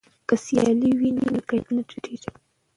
که 0.27 0.35
سیالي 0.45 0.91
وي 0.99 1.09
نو 1.33 1.41
کیفیت 1.49 1.65
نه 1.75 1.81
ټیټیږي. 1.89 2.31